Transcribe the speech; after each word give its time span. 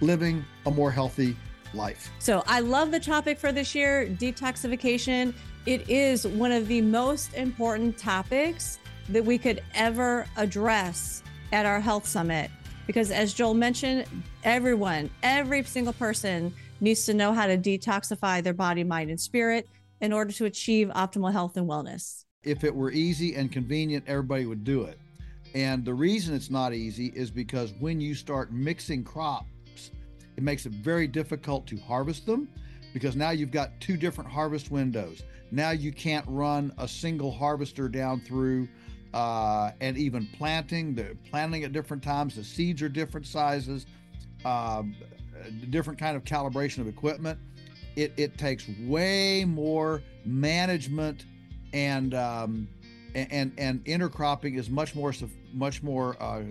living 0.00 0.44
a 0.66 0.70
more 0.70 0.90
healthy 0.90 1.36
life. 1.74 2.10
So 2.18 2.42
I 2.46 2.60
love 2.60 2.90
the 2.90 3.00
topic 3.00 3.38
for 3.38 3.52
this 3.52 3.74
year 3.74 4.06
detoxification. 4.06 5.34
It 5.66 5.88
is 5.88 6.26
one 6.26 6.52
of 6.52 6.68
the 6.68 6.80
most 6.80 7.34
important 7.34 7.98
topics 7.98 8.78
that 9.08 9.24
we 9.24 9.38
could 9.38 9.62
ever 9.74 10.26
address 10.36 11.22
at 11.52 11.66
our 11.66 11.80
health 11.80 12.06
summit. 12.06 12.50
Because 12.86 13.10
as 13.10 13.34
Joel 13.34 13.54
mentioned, 13.54 14.06
everyone, 14.42 15.10
every 15.22 15.62
single 15.64 15.92
person 15.92 16.52
needs 16.80 17.04
to 17.06 17.14
know 17.14 17.32
how 17.32 17.46
to 17.46 17.56
detoxify 17.56 18.42
their 18.42 18.54
body, 18.54 18.82
mind, 18.84 19.10
and 19.10 19.20
spirit 19.20 19.68
in 20.00 20.12
order 20.12 20.32
to 20.32 20.46
achieve 20.46 20.88
optimal 20.88 21.30
health 21.30 21.56
and 21.56 21.68
wellness. 21.68 22.24
If 22.42 22.64
it 22.64 22.74
were 22.74 22.90
easy 22.90 23.34
and 23.34 23.52
convenient, 23.52 24.04
everybody 24.06 24.46
would 24.46 24.64
do 24.64 24.84
it. 24.84 24.98
And 25.54 25.84
the 25.84 25.92
reason 25.92 26.34
it's 26.34 26.50
not 26.50 26.72
easy 26.72 27.12
is 27.14 27.30
because 27.30 27.74
when 27.80 28.00
you 28.00 28.14
start 28.14 28.52
mixing 28.52 29.04
crops, 29.04 29.46
it 30.40 30.44
makes 30.44 30.64
it 30.64 30.72
very 30.72 31.06
difficult 31.06 31.66
to 31.66 31.76
harvest 31.76 32.24
them 32.24 32.48
because 32.94 33.14
now 33.14 33.28
you've 33.28 33.50
got 33.50 33.78
two 33.78 33.98
different 33.98 34.30
harvest 34.30 34.70
windows. 34.70 35.22
Now 35.50 35.70
you 35.70 35.92
can't 35.92 36.24
run 36.26 36.72
a 36.78 36.88
single 36.88 37.30
harvester 37.30 37.90
down 37.90 38.20
through 38.20 38.66
uh, 39.12 39.72
and 39.82 39.98
even 39.98 40.26
planting, 40.38 40.94
the 40.94 41.14
planting 41.28 41.64
at 41.64 41.72
different 41.72 42.02
times, 42.02 42.36
the 42.36 42.44
seeds 42.44 42.80
are 42.80 42.88
different 42.88 43.26
sizes, 43.26 43.84
uh, 44.46 44.82
different 45.68 45.98
kind 45.98 46.16
of 46.16 46.24
calibration 46.24 46.78
of 46.78 46.88
equipment. 46.88 47.38
It, 47.96 48.14
it 48.16 48.38
takes 48.38 48.66
way 48.86 49.44
more 49.44 50.02
management 50.24 51.26
and 51.74 52.14
um, 52.14 52.66
and 53.14 53.52
and 53.58 53.84
intercropping 53.84 54.58
is 54.58 54.70
much 54.70 54.94
more 54.94 55.12
much 55.52 55.82
more 55.82 56.16
uh, 56.22 56.42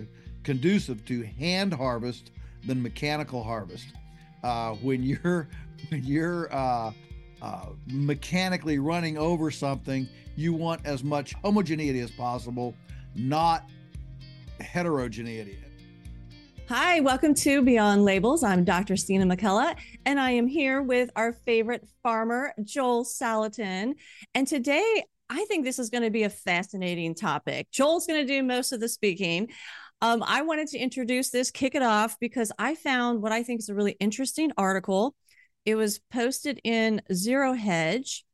conducive 0.43 1.03
to 1.05 1.23
hand 1.23 1.73
harvest 1.73 2.31
than 2.65 2.81
mechanical 2.81 3.43
harvest. 3.43 3.87
Uh, 4.43 4.73
when 4.75 5.03
you're 5.03 5.47
when 5.89 6.03
you're 6.03 6.53
uh, 6.53 6.91
uh, 7.41 7.65
mechanically 7.87 8.79
running 8.79 9.17
over 9.17 9.51
something, 9.51 10.07
you 10.35 10.53
want 10.53 10.81
as 10.85 11.03
much 11.03 11.33
homogeneity 11.43 11.99
as 11.99 12.11
possible, 12.11 12.75
not 13.15 13.69
heterogeneity. 14.59 15.57
Hi, 16.67 16.99
welcome 16.99 17.33
to 17.33 17.63
Beyond 17.63 18.05
Labels. 18.05 18.43
I'm 18.43 18.63
Dr. 18.63 18.95
Sina 18.95 19.25
McCullough, 19.25 19.75
and 20.05 20.19
I 20.19 20.31
am 20.31 20.45
here 20.45 20.83
with 20.83 21.09
our 21.15 21.33
favorite 21.33 21.87
farmer, 22.03 22.53
Joel 22.63 23.05
Salatin. 23.05 23.95
And 24.35 24.47
today, 24.47 25.03
I 25.31 25.45
think 25.45 25.65
this 25.65 25.79
is 25.79 25.89
going 25.89 26.03
to 26.03 26.11
be 26.11 26.23
a 26.23 26.29
fascinating 26.29 27.15
topic. 27.15 27.71
Joel's 27.71 28.05
going 28.05 28.25
to 28.25 28.31
do 28.31 28.43
most 28.43 28.71
of 28.71 28.79
the 28.79 28.87
speaking. 28.87 29.49
Um, 30.01 30.23
I 30.25 30.43
wanted 30.43 30.67
to 30.69 30.77
introduce 30.77 31.29
this, 31.29 31.51
kick 31.51 31.75
it 31.75 31.81
off, 31.81 32.17
because 32.19 32.51
I 32.57 32.75
found 32.75 33.21
what 33.21 33.33
I 33.33 33.43
think 33.43 33.59
is 33.59 33.69
a 33.69 33.75
really 33.75 33.97
interesting 33.99 34.51
article. 34.57 35.15
It 35.65 35.75
was 35.75 35.99
posted 36.11 36.61
in 36.63 37.01
Zero 37.13 37.53
Hedge. 37.53 38.25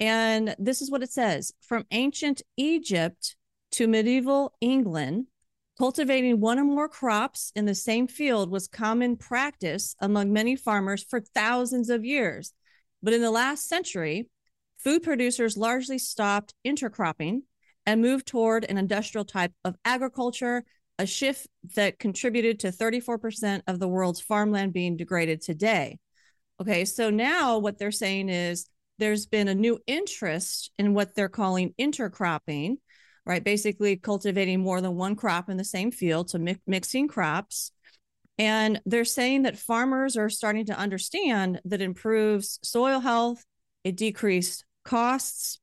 And 0.00 0.56
this 0.58 0.82
is 0.82 0.90
what 0.90 1.02
it 1.02 1.12
says 1.12 1.52
From 1.60 1.86
ancient 1.92 2.42
Egypt 2.56 3.36
to 3.72 3.86
medieval 3.86 4.52
England, 4.60 5.26
cultivating 5.78 6.40
one 6.40 6.58
or 6.58 6.64
more 6.64 6.88
crops 6.88 7.52
in 7.54 7.66
the 7.66 7.74
same 7.74 8.08
field 8.08 8.50
was 8.50 8.66
common 8.66 9.16
practice 9.16 9.94
among 10.00 10.32
many 10.32 10.56
farmers 10.56 11.04
for 11.04 11.20
thousands 11.20 11.88
of 11.88 12.04
years. 12.04 12.52
But 13.00 13.14
in 13.14 13.20
the 13.20 13.30
last 13.30 13.68
century, 13.68 14.28
food 14.78 15.02
producers 15.02 15.56
largely 15.56 15.98
stopped 15.98 16.54
intercropping 16.66 17.42
and 17.86 18.02
moved 18.02 18.26
toward 18.26 18.64
an 18.64 18.78
industrial 18.78 19.24
type 19.24 19.52
of 19.64 19.76
agriculture 19.84 20.64
a 20.98 21.06
shift 21.06 21.46
that 21.74 21.98
contributed 21.98 22.60
to 22.60 22.68
34% 22.68 23.62
of 23.66 23.78
the 23.78 23.88
world's 23.88 24.20
farmland 24.20 24.72
being 24.72 24.96
degraded 24.96 25.40
today. 25.40 25.98
Okay, 26.60 26.84
so 26.84 27.10
now 27.10 27.58
what 27.58 27.78
they're 27.78 27.90
saying 27.90 28.28
is 28.28 28.66
there's 28.98 29.26
been 29.26 29.48
a 29.48 29.54
new 29.54 29.80
interest 29.86 30.70
in 30.78 30.94
what 30.94 31.14
they're 31.14 31.28
calling 31.28 31.74
intercropping, 31.80 32.76
right? 33.26 33.42
Basically, 33.42 33.96
cultivating 33.96 34.60
more 34.60 34.80
than 34.80 34.94
one 34.94 35.16
crop 35.16 35.48
in 35.48 35.56
the 35.56 35.64
same 35.64 35.90
field, 35.90 36.30
so 36.30 36.38
mi- 36.38 36.60
mixing 36.66 37.08
crops. 37.08 37.72
And 38.38 38.80
they're 38.86 39.04
saying 39.04 39.42
that 39.42 39.58
farmers 39.58 40.16
are 40.16 40.28
starting 40.28 40.66
to 40.66 40.78
understand 40.78 41.60
that 41.64 41.80
improves 41.82 42.58
soil 42.62 43.00
health, 43.00 43.44
it 43.84 43.96
decreased 43.96 44.64
costs. 44.84 45.58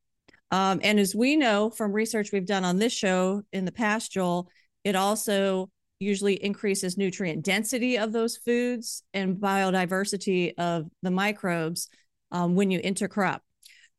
Um, 0.51 0.79
and 0.83 0.99
as 0.99 1.15
we 1.15 1.35
know 1.35 1.69
from 1.69 1.93
research 1.93 2.31
we've 2.31 2.45
done 2.45 2.65
on 2.65 2.77
this 2.77 2.93
show 2.93 3.43
in 3.53 3.65
the 3.65 3.71
past, 3.71 4.11
Joel, 4.11 4.49
it 4.83 4.95
also 4.95 5.69
usually 5.99 6.35
increases 6.35 6.97
nutrient 6.97 7.43
density 7.43 7.97
of 7.97 8.11
those 8.11 8.37
foods 8.37 9.03
and 9.13 9.37
biodiversity 9.37 10.53
of 10.57 10.87
the 11.01 11.11
microbes 11.11 11.89
um, 12.31 12.55
when 12.55 12.71
you 12.71 12.79
intercrop. 12.79 13.39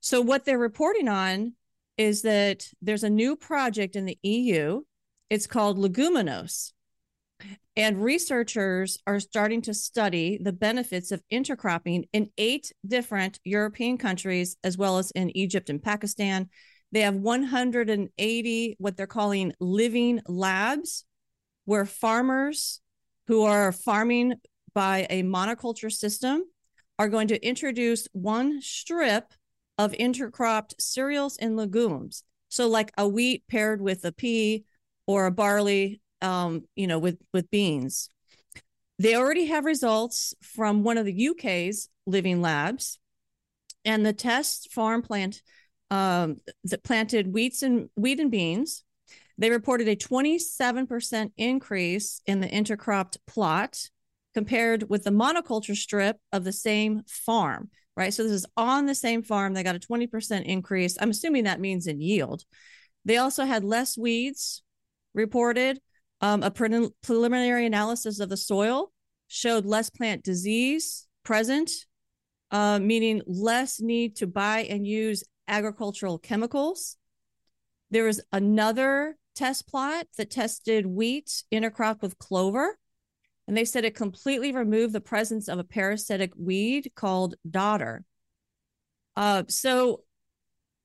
So, 0.00 0.20
what 0.20 0.44
they're 0.44 0.58
reporting 0.58 1.08
on 1.08 1.52
is 1.98 2.22
that 2.22 2.66
there's 2.80 3.04
a 3.04 3.10
new 3.10 3.36
project 3.36 3.96
in 3.96 4.06
the 4.06 4.18
EU. 4.22 4.82
It's 5.28 5.46
called 5.46 5.78
Leguminose. 5.78 6.72
And 7.76 8.02
researchers 8.02 8.98
are 9.06 9.20
starting 9.20 9.62
to 9.62 9.74
study 9.74 10.38
the 10.42 10.52
benefits 10.52 11.12
of 11.12 11.22
intercropping 11.32 12.08
in 12.12 12.30
eight 12.36 12.72
different 12.86 13.38
European 13.44 13.96
countries, 13.96 14.56
as 14.64 14.76
well 14.76 14.98
as 14.98 15.10
in 15.12 15.34
Egypt 15.36 15.70
and 15.70 15.82
Pakistan. 15.82 16.48
They 16.92 17.00
have 17.00 17.14
180 17.14 18.76
what 18.78 18.96
they're 18.96 19.06
calling 19.06 19.52
living 19.60 20.20
labs, 20.26 21.04
where 21.64 21.86
farmers 21.86 22.80
who 23.26 23.44
are 23.44 23.72
farming 23.72 24.34
by 24.74 25.06
a 25.10 25.22
monoculture 25.22 25.92
system 25.92 26.44
are 26.98 27.08
going 27.08 27.28
to 27.28 27.46
introduce 27.46 28.08
one 28.12 28.60
strip 28.60 29.32
of 29.78 29.92
intercropped 29.92 30.74
cereals 30.78 31.36
and 31.38 31.56
legumes. 31.56 32.24
So, 32.48 32.68
like 32.68 32.92
a 32.98 33.06
wheat 33.06 33.44
paired 33.48 33.80
with 33.80 34.04
a 34.04 34.12
pea, 34.12 34.64
or 35.10 35.26
a 35.26 35.32
barley, 35.32 36.00
um, 36.22 36.62
you 36.76 36.86
know, 36.86 36.98
with 36.98 37.18
with 37.32 37.50
beans. 37.50 38.08
They 39.00 39.16
already 39.16 39.46
have 39.46 39.64
results 39.64 40.34
from 40.40 40.84
one 40.84 40.98
of 40.98 41.06
the 41.06 41.28
UK's 41.30 41.88
living 42.06 42.40
labs, 42.40 42.98
and 43.84 44.06
the 44.06 44.12
test 44.12 44.72
farm 44.72 45.02
plant 45.02 45.42
um, 45.90 46.36
that 46.64 46.84
planted 46.84 47.32
wheats 47.32 47.62
and 47.62 47.88
wheat 47.96 48.20
and 48.20 48.30
beans. 48.30 48.84
They 49.38 49.50
reported 49.50 49.88
a 49.88 49.96
27% 49.96 51.32
increase 51.36 52.20
in 52.26 52.40
the 52.40 52.48
intercropped 52.48 53.16
plot 53.26 53.88
compared 54.34 54.88
with 54.88 55.04
the 55.04 55.10
monoculture 55.10 55.76
strip 55.76 56.18
of 56.32 56.44
the 56.44 56.52
same 56.52 57.02
farm, 57.06 57.70
right? 57.96 58.12
So 58.12 58.22
this 58.22 58.32
is 58.32 58.46
on 58.56 58.86
the 58.86 58.94
same 58.94 59.22
farm. 59.22 59.54
They 59.54 59.62
got 59.62 59.76
a 59.76 59.80
20% 59.80 60.44
increase. 60.44 60.96
I'm 61.00 61.10
assuming 61.10 61.44
that 61.44 61.60
means 61.60 61.86
in 61.86 62.00
yield. 62.00 62.44
They 63.04 63.16
also 63.16 63.44
had 63.44 63.64
less 63.64 63.96
weeds 63.96 64.62
reported. 65.14 65.80
Um, 66.20 66.42
a 66.42 66.50
pre- 66.50 66.90
preliminary 67.02 67.64
analysis 67.64 68.20
of 68.20 68.28
the 68.28 68.36
soil 68.36 68.92
showed 69.28 69.64
less 69.64 69.88
plant 69.88 70.22
disease 70.22 71.06
present, 71.24 71.70
uh, 72.50 72.78
meaning 72.78 73.22
less 73.26 73.80
need 73.80 74.16
to 74.16 74.26
buy 74.26 74.64
and 74.64 74.86
use 74.86 75.24
agricultural 75.48 76.18
chemicals. 76.18 76.96
There 77.90 78.04
was 78.04 78.20
another 78.32 79.16
test 79.34 79.66
plot 79.66 80.06
that 80.16 80.30
tested 80.30 80.86
wheat 80.86 81.44
intercropped 81.52 82.02
with 82.02 82.18
clover. 82.18 82.78
And 83.48 83.56
they 83.56 83.64
said 83.64 83.84
it 83.84 83.94
completely 83.94 84.52
removed 84.52 84.92
the 84.92 85.00
presence 85.00 85.48
of 85.48 85.58
a 85.58 85.64
parasitic 85.64 86.32
weed 86.36 86.92
called 86.94 87.34
dodder. 87.48 88.04
Uh, 89.16 89.42
so 89.48 90.04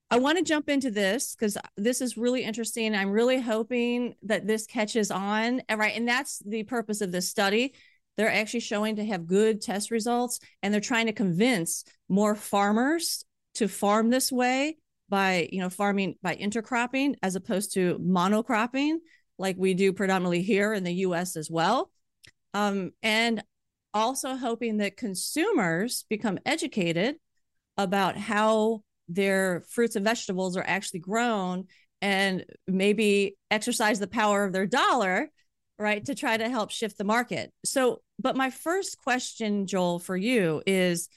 I 0.10 0.18
want 0.18 0.38
to 0.38 0.44
jump 0.44 0.70
into 0.70 0.90
this 0.90 1.36
because 1.36 1.58
this 1.78 2.02
is 2.02 2.18
really 2.18 2.44
interesting. 2.44 2.96
I'm 2.96 3.12
really 3.12 3.40
hoping 3.40 4.16
that 4.24 4.48
this 4.48 4.66
catches 4.66 5.12
on. 5.12 5.62
And 5.68 5.80
Right. 5.80 5.96
And 5.96 6.08
that's 6.08 6.40
the 6.40 6.64
purpose 6.64 7.02
of 7.02 7.12
this 7.12 7.30
study. 7.30 7.74
They're 8.18 8.32
actually 8.32 8.62
showing 8.62 8.96
to 8.96 9.06
have 9.06 9.28
good 9.28 9.62
test 9.62 9.92
results 9.92 10.40
and 10.64 10.74
they're 10.74 10.82
trying 10.82 11.08
to 11.08 11.14
convince 11.14 11.84
more 12.08 12.34
farmers 12.34 13.26
to 13.56 13.68
farm 13.68 14.10
this 14.10 14.32
way 14.32 14.78
by, 15.10 15.50
you 15.52 15.60
know, 15.60 15.70
farming 15.70 16.16
by 16.22 16.36
intercropping 16.36 17.16
as 17.22 17.36
opposed 17.36 17.74
to 17.74 17.98
monocropping, 18.00 18.98
like 19.38 19.56
we 19.58 19.74
do 19.74 19.94
predominantly 19.94 20.42
here 20.42 20.74
in 20.74 20.84
the 20.84 20.94
US 20.94 21.36
as 21.36 21.50
well. 21.50 21.92
Um, 22.54 22.92
and 23.04 23.44
also 23.94 24.36
hoping 24.36 24.78
that 24.78 24.98
consumers 24.98 26.06
become 26.10 26.40
educated 26.46 27.16
about 27.78 28.18
how 28.18 28.82
their 29.08 29.64
fruits 29.70 29.96
and 29.96 30.06
vegetables 30.06 30.58
are 30.58 30.66
actually 30.66 31.00
grown 31.00 31.66
and 32.02 32.46
maybe 32.68 33.38
exercise 33.52 34.00
the 34.00 34.08
power 34.08 34.44
of 34.44 34.54
their 34.54 34.66
dollar 34.66 35.30
right 35.78 36.06
to 36.06 36.16
try 36.16 36.36
to 36.38 36.50
help 36.50 36.72
shift 36.72 36.98
the 36.98 37.04
market 37.04 37.52
so 37.64 38.02
but 38.20 38.36
my 38.36 38.50
first 38.50 38.98
question 38.98 39.68
joel 39.68 40.00
for 40.00 40.16
you 40.16 40.62
is 40.66 41.10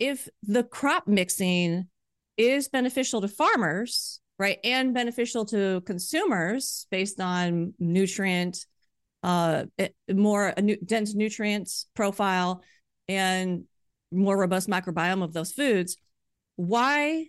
if 0.00 0.28
the 0.42 0.64
crop 0.64 1.06
mixing 1.06 1.86
is 2.36 2.68
beneficial 2.68 3.20
to 3.20 3.28
farmers 3.28 4.20
right 4.38 4.58
and 4.64 4.92
beneficial 4.94 5.44
to 5.44 5.80
consumers 5.82 6.86
based 6.90 7.20
on 7.20 7.74
nutrient 7.78 8.66
uh 9.22 9.64
more 10.12 10.52
dense 10.84 11.14
nutrients 11.14 11.86
profile 11.94 12.62
and 13.06 13.64
more 14.10 14.36
robust 14.36 14.68
microbiome 14.68 15.22
of 15.22 15.32
those 15.32 15.52
foods 15.52 15.96
why 16.56 17.26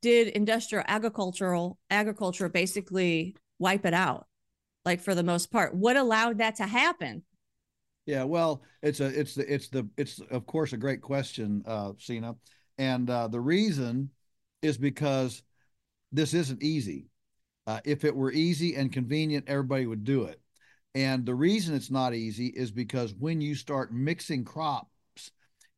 did 0.00 0.28
industrial 0.28 0.84
agricultural 0.86 1.78
agriculture 1.88 2.48
basically 2.48 3.36
wipe 3.58 3.86
it 3.86 3.94
out 3.94 4.26
like 4.84 5.00
for 5.00 5.14
the 5.14 5.22
most 5.22 5.50
part? 5.50 5.74
What 5.74 5.96
allowed 5.96 6.38
that 6.38 6.56
to 6.56 6.66
happen 6.66 7.22
yeah 8.06 8.24
well 8.24 8.62
it's 8.82 9.00
a 9.00 9.06
it's 9.06 9.34
the 9.34 9.52
it's 9.52 9.68
the 9.68 9.88
it's 9.96 10.20
of 10.30 10.46
course 10.46 10.72
a 10.72 10.76
great 10.76 11.00
question 11.00 11.62
uh 11.66 11.92
Sina 11.98 12.34
and 12.78 13.08
uh 13.08 13.28
the 13.28 13.40
reason 13.40 14.10
is 14.62 14.78
because 14.78 15.42
this 16.12 16.34
isn't 16.34 16.62
easy. 16.62 17.08
Uh, 17.66 17.80
if 17.84 18.04
it 18.04 18.14
were 18.14 18.32
easy 18.32 18.74
and 18.74 18.92
convenient 18.92 19.44
everybody 19.48 19.86
would 19.86 20.04
do 20.04 20.24
it. 20.24 20.40
And 20.94 21.24
the 21.24 21.34
reason 21.34 21.74
it's 21.74 21.90
not 21.90 22.12
easy 22.14 22.48
is 22.48 22.70
because 22.70 23.14
when 23.14 23.40
you 23.40 23.54
start 23.54 23.92
mixing 23.92 24.44
crops 24.44 24.88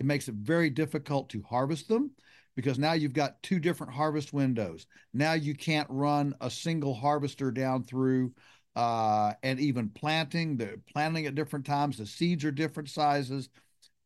it 0.01 0.07
makes 0.07 0.29
it 0.29 0.35
very 0.35 0.71
difficult 0.71 1.29
to 1.31 1.43
harvest 1.43 1.89
them 1.89 2.11
because 2.57 2.79
now 2.79 2.95
you've 2.95 3.13
got 3.13 3.43
two 3.43 3.61
different 3.61 3.93
harvest 3.93 4.33
windows. 4.33 4.87
Now 5.13 5.35
you 5.35 5.55
can't 5.55 5.89
run 5.91 6.35
a 6.41 6.51
single 6.51 6.95
harvester 6.95 7.51
down 7.51 7.85
through 7.85 8.33
uh, 8.77 9.33
and 9.43 9.61
even 9.61 9.89
planting, 9.91 10.57
the 10.57 10.81
planting 10.93 11.27
at 11.27 11.35
different 11.35 11.65
times, 11.67 11.99
the 11.99 12.07
seeds 12.07 12.45
are 12.45 12.51
different 12.51 12.89
sizes, 12.89 13.49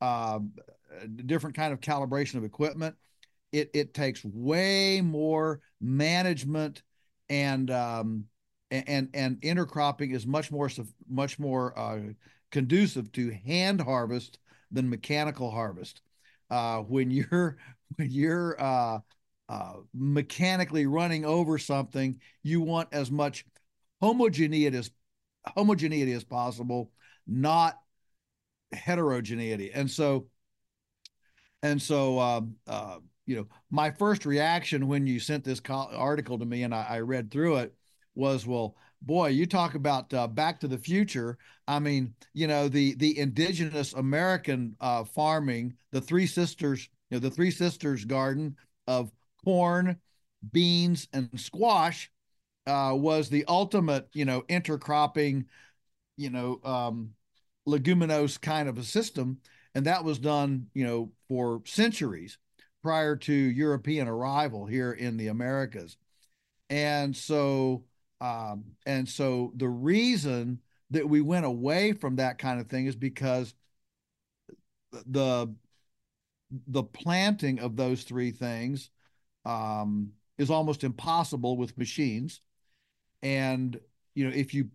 uh, 0.01 0.39
different 1.27 1.57
kind 1.57 1.73
of 1.73 1.81
calibration 1.81 2.37
of 2.37 2.45
equipment. 2.45 2.95
It, 3.53 3.71
it 3.73 3.95
takes 3.95 4.25
way 4.25 5.01
more 5.01 5.61
management 5.81 6.83
and 7.31 7.71
um, 7.71 8.25
and 8.71 9.09
and 9.15 9.41
intercropping 9.41 10.15
is 10.15 10.27
much 10.27 10.51
more 10.51 10.71
much 11.09 11.39
more 11.39 11.79
uh, 11.79 12.01
conducive 12.51 13.11
to 13.13 13.31
hand 13.31 13.81
harvest 13.81 14.39
than 14.71 14.89
mechanical 14.89 15.51
harvest. 15.51 16.03
Uh, 16.51 16.81
when 16.81 17.11
you're 17.11 17.57
when 17.97 18.11
you're 18.11 18.61
uh, 18.61 18.99
uh, 19.49 19.73
mechanically 19.95 20.87
running 20.87 21.25
over 21.25 21.59
something, 21.59 22.21
you 22.43 22.61
want 22.61 22.89
as 22.93 23.11
much 23.11 23.45
homogeneity 24.01 24.77
as 24.77 24.91
homogeneity 25.47 26.13
as 26.13 26.25
possible, 26.25 26.91
not 27.27 27.79
heterogeneity. 28.73 29.71
And 29.73 29.91
so, 29.91 30.27
and 31.63 31.81
so, 31.81 32.19
um, 32.19 32.57
uh, 32.67 32.99
you 33.27 33.37
know, 33.37 33.47
my 33.71 33.91
first 33.91 34.25
reaction 34.25 34.89
when 34.89 35.07
you 35.07 35.21
sent 35.21 35.45
this 35.45 35.61
article 35.69 36.39
to 36.39 36.45
me 36.45 36.63
and 36.63 36.75
I, 36.75 36.87
I 36.89 37.01
read 37.01 37.31
through 37.31 37.57
it 37.57 37.75
was, 38.15 38.47
well, 38.47 38.77
boy, 39.03 39.29
you 39.29 39.47
talk 39.47 39.75
about 39.75 40.13
uh, 40.15 40.27
Back 40.27 40.61
to 40.61 40.69
the 40.69 40.79
Future. 40.79 41.39
I 41.67 41.79
mean, 41.79 42.15
you 42.33 42.47
know, 42.47 42.69
the 42.69 42.95
the 42.95 43.19
indigenous 43.19 43.93
American 43.93 44.77
uh, 44.81 45.05
farming, 45.05 45.75
the 45.93 46.01
Three 46.01 46.27
Sisters, 46.27 46.89
you 47.11 47.17
know, 47.17 47.21
the 47.21 47.31
Three 47.31 47.51
Sisters 47.51 48.05
garden 48.05 48.57
of 48.87 49.13
corn, 49.45 49.99
beans, 50.53 51.09
and 51.13 51.29
squash 51.39 52.11
uh, 52.69 52.95
was 52.95 53.29
the 53.29 53.45
ultimate, 53.49 54.09
you 54.13 54.25
know, 54.25 54.43
intercropping, 54.43 55.47
you 56.17 56.31
know, 56.31 56.61
um, 56.65 57.11
leguminose 57.67 58.41
kind 58.41 58.69
of 58.69 58.79
a 58.79 58.85
system, 58.85 59.39
and 59.75 59.87
that 59.87 60.05
was 60.05 60.19
done, 60.19 60.67
you 60.75 60.85
know, 60.85 61.11
for 61.29 61.63
centuries 61.65 62.39
prior 62.83 63.17
to 63.17 63.33
European 63.33 64.09
arrival 64.09 64.67
here 64.67 64.93
in 64.93 65.17
the 65.17 65.29
Americas, 65.29 65.97
and 66.71 67.17
so 67.17 67.85
um, 68.21 68.65
and 68.87 69.09
so 69.09 69.53
the 69.57 69.69
reason 69.69 70.61
that 70.91 71.09
we 71.09 71.21
went 71.21 71.47
away 71.47 71.93
from 71.93 72.17
that 72.17 72.39
kind 72.39 72.61
of 72.61 72.69
thing 72.69 72.87
is 72.87 72.97
because 72.97 73.55
the 75.07 75.55
the 76.67 76.83
planting 76.83 77.61
of 77.61 77.77
those 77.77 78.03
three 78.03 78.31
things 78.31 78.91
um, 79.45 80.11
is 80.39 80.51
almost 80.51 80.85
impossible 80.85 81.57
with 81.57 81.77
machines. 81.77 82.41
And 83.23 83.79
you 84.15 84.27
know, 84.29 84.35
if 84.35 84.55
you 84.55 84.71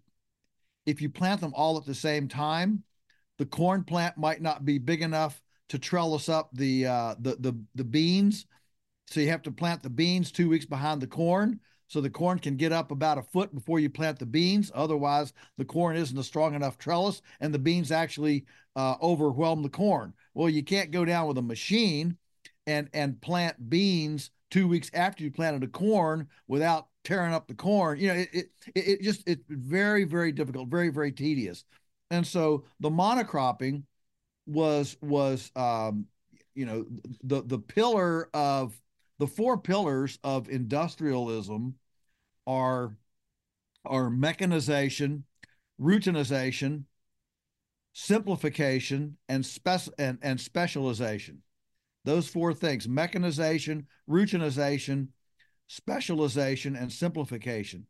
if 0.85 1.01
you 1.01 1.09
plant 1.09 1.41
them 1.41 1.53
all 1.55 1.77
at 1.77 1.85
the 1.85 1.95
same 1.95 2.27
time, 2.27 2.83
the 3.37 3.45
corn 3.45 3.83
plant 3.83 4.17
might 4.17 4.41
not 4.41 4.65
be 4.65 4.77
big 4.77 5.01
enough 5.01 5.41
to 5.69 5.79
trellis 5.79 6.29
up 6.29 6.49
the 6.53 6.85
uh, 6.85 7.15
the 7.19 7.35
the 7.39 7.59
the 7.75 7.83
beans. 7.83 8.45
So 9.07 9.19
you 9.19 9.29
have 9.29 9.41
to 9.43 9.51
plant 9.51 9.83
the 9.83 9.89
beans 9.89 10.31
two 10.31 10.49
weeks 10.49 10.65
behind 10.65 11.01
the 11.01 11.07
corn 11.07 11.59
so 11.87 12.01
the 12.01 12.09
corn 12.09 12.39
can 12.39 12.55
get 12.55 12.71
up 12.71 12.89
about 12.89 13.17
a 13.17 13.21
foot 13.21 13.53
before 13.53 13.79
you 13.79 13.89
plant 13.89 14.17
the 14.17 14.25
beans. 14.25 14.71
Otherwise, 14.73 15.33
the 15.57 15.65
corn 15.65 15.95
isn't 15.95 16.17
a 16.17 16.23
strong 16.23 16.55
enough 16.55 16.77
trellis, 16.77 17.21
and 17.39 17.53
the 17.53 17.59
beans 17.59 17.91
actually 17.91 18.45
uh, 18.75 18.95
overwhelm 19.01 19.61
the 19.61 19.69
corn. 19.69 20.13
Well, 20.33 20.49
you 20.49 20.63
can't 20.63 20.91
go 20.91 21.05
down 21.05 21.27
with 21.27 21.37
a 21.37 21.43
machine 21.43 22.17
and 22.65 22.89
and 22.93 23.21
plant 23.21 23.69
beans 23.69 24.31
two 24.49 24.67
weeks 24.67 24.89
after 24.93 25.23
you 25.23 25.31
planted 25.31 25.63
a 25.63 25.67
corn 25.67 26.27
without 26.47 26.87
tearing 27.03 27.33
up 27.33 27.47
the 27.47 27.53
corn. 27.53 27.99
You 27.99 28.07
know, 28.07 28.13
it 28.13 28.29
it, 28.33 28.47
it 28.75 29.01
just 29.01 29.23
it's 29.27 29.43
very 29.49 30.03
very 30.03 30.31
difficult, 30.31 30.69
very 30.69 30.89
very 30.89 31.11
tedious, 31.11 31.65
and 32.11 32.25
so 32.25 32.65
the 32.79 32.89
monocropping 32.89 33.83
was 34.45 34.97
was 35.01 35.51
um, 35.55 36.07
you 36.55 36.65
know 36.65 36.85
the 37.23 37.41
the 37.43 37.59
pillar 37.59 38.29
of 38.33 38.79
the 39.19 39.27
four 39.27 39.57
pillars 39.57 40.19
of 40.23 40.49
industrialism 40.49 41.75
are 42.47 42.97
are 43.85 44.09
mechanization, 44.09 45.25
routinization, 45.79 46.83
simplification, 47.93 49.17
and 49.29 49.45
spec 49.45 49.81
and, 49.97 50.17
and 50.21 50.39
specialization. 50.39 51.41
Those 52.05 52.27
four 52.27 52.53
things: 52.53 52.87
mechanization, 52.87 53.87
routinization, 54.09 55.09
specialization, 55.73 56.75
and 56.75 56.91
simplification. 56.91 57.87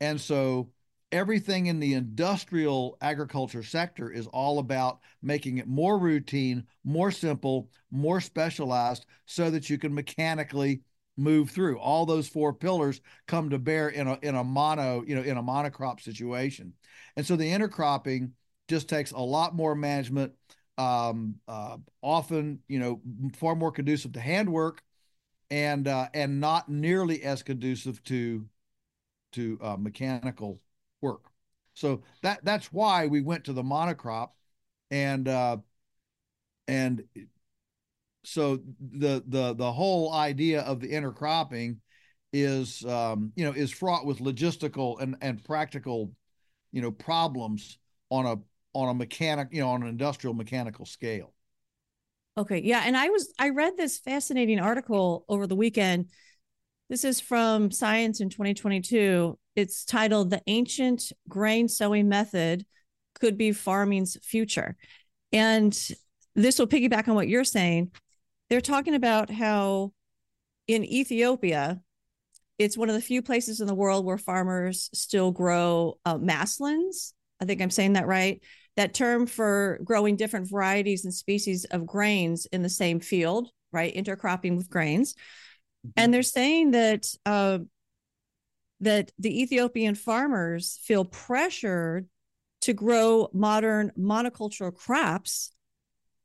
And 0.00 0.20
so 0.20 0.70
everything 1.10 1.66
in 1.66 1.80
the 1.80 1.94
industrial 1.94 2.96
agriculture 3.00 3.64
sector 3.64 4.10
is 4.10 4.28
all 4.28 4.60
about 4.60 5.00
making 5.20 5.58
it 5.58 5.66
more 5.66 5.98
routine, 5.98 6.64
more 6.84 7.10
simple, 7.10 7.70
more 7.90 8.20
specialized 8.20 9.06
so 9.26 9.50
that 9.50 9.68
you 9.68 9.78
can 9.78 9.92
mechanically 9.92 10.82
move 11.16 11.50
through. 11.50 11.78
All 11.78 12.06
those 12.06 12.28
four 12.28 12.52
pillars 12.52 13.00
come 13.26 13.50
to 13.50 13.58
bear 13.58 13.88
in 13.88 14.06
a 14.06 14.18
in 14.22 14.36
a 14.36 14.44
mono, 14.44 15.02
you 15.04 15.16
know, 15.16 15.22
in 15.22 15.36
a 15.36 15.42
monocrop 15.42 16.00
situation. 16.00 16.72
And 17.16 17.26
so 17.26 17.34
the 17.34 17.50
intercropping 17.50 18.30
just 18.68 18.88
takes 18.88 19.10
a 19.10 19.18
lot 19.18 19.56
more 19.56 19.74
management, 19.74 20.32
um, 20.78 21.36
uh, 21.48 21.78
often, 22.00 22.60
you 22.68 22.78
know, 22.78 23.00
far 23.36 23.56
more 23.56 23.72
conducive 23.72 24.12
to 24.12 24.20
handwork 24.20 24.82
and 25.50 25.88
uh, 25.88 26.08
and 26.14 26.40
not 26.40 26.68
nearly 26.68 27.22
as 27.22 27.42
conducive 27.42 28.02
to 28.04 28.46
to 29.32 29.58
uh, 29.62 29.76
mechanical 29.76 30.60
work. 31.00 31.22
So 31.74 32.02
that 32.22 32.44
that's 32.44 32.72
why 32.72 33.06
we 33.06 33.20
went 33.20 33.44
to 33.44 33.52
the 33.52 33.62
monocrop, 33.62 34.30
and 34.90 35.28
uh, 35.28 35.58
and 36.68 37.04
so 38.24 38.60
the 38.80 39.22
the 39.26 39.54
the 39.54 39.72
whole 39.72 40.12
idea 40.12 40.62
of 40.62 40.80
the 40.80 40.90
intercropping 40.90 41.76
is 42.32 42.84
um, 42.84 43.32
you 43.36 43.44
know 43.44 43.52
is 43.52 43.70
fraught 43.70 44.06
with 44.06 44.18
logistical 44.18 45.00
and 45.00 45.16
and 45.20 45.44
practical 45.44 46.12
you 46.72 46.80
know 46.80 46.90
problems 46.90 47.78
on 48.10 48.26
a 48.26 48.36
on 48.72 48.88
a 48.88 48.94
mechanic 48.94 49.48
you 49.50 49.60
know 49.60 49.70
on 49.70 49.82
an 49.82 49.88
industrial 49.88 50.34
mechanical 50.34 50.86
scale. 50.86 51.32
Okay, 52.36 52.62
yeah, 52.64 52.82
and 52.84 52.96
I 52.96 53.10
was 53.10 53.32
I 53.38 53.50
read 53.50 53.76
this 53.76 53.98
fascinating 53.98 54.58
article 54.58 55.24
over 55.28 55.46
the 55.46 55.54
weekend. 55.54 56.06
This 56.90 57.04
is 57.04 57.20
from 57.20 57.70
Science 57.70 58.20
in 58.20 58.28
2022. 58.28 59.38
It's 59.54 59.84
titled 59.84 60.30
"The 60.30 60.42
Ancient 60.48 61.12
Grain 61.28 61.68
Sowing 61.68 62.08
Method 62.08 62.66
Could 63.20 63.38
Be 63.38 63.52
Farming's 63.52 64.16
Future," 64.24 64.76
and 65.32 65.72
this 66.34 66.58
will 66.58 66.66
piggyback 66.66 67.06
on 67.06 67.14
what 67.14 67.28
you're 67.28 67.44
saying. 67.44 67.92
They're 68.50 68.60
talking 68.60 68.96
about 68.96 69.30
how 69.30 69.92
in 70.66 70.84
Ethiopia, 70.84 71.80
it's 72.58 72.76
one 72.76 72.88
of 72.88 72.96
the 72.96 73.00
few 73.00 73.22
places 73.22 73.60
in 73.60 73.68
the 73.68 73.74
world 73.74 74.04
where 74.04 74.18
farmers 74.18 74.90
still 74.92 75.30
grow 75.30 75.98
uh, 76.04 76.18
maslins. 76.18 77.12
I 77.40 77.44
think 77.44 77.62
I'm 77.62 77.70
saying 77.70 77.92
that 77.92 78.08
right 78.08 78.42
that 78.76 78.94
term 78.94 79.26
for 79.26 79.78
growing 79.84 80.16
different 80.16 80.50
varieties 80.50 81.04
and 81.04 81.14
species 81.14 81.64
of 81.66 81.86
grains 81.86 82.46
in 82.46 82.62
the 82.62 82.68
same 82.68 83.00
field, 83.00 83.48
right? 83.72 83.94
Intercropping 83.94 84.56
with 84.56 84.68
grains. 84.68 85.14
Mm-hmm. 85.14 85.90
And 85.96 86.14
they're 86.14 86.22
saying 86.22 86.72
that 86.72 87.06
uh, 87.24 87.58
that 88.80 89.12
the 89.18 89.42
Ethiopian 89.42 89.94
farmers 89.94 90.78
feel 90.82 91.04
pressured 91.04 92.08
to 92.62 92.72
grow 92.72 93.28
modern 93.32 93.92
monocultural 93.98 94.74
crops. 94.74 95.50